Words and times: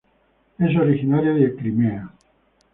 Es 0.57 0.75
originaria 0.75 1.29
de 1.35 1.55
Crimea. 1.55 2.11